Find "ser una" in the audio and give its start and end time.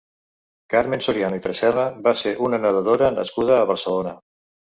2.23-2.59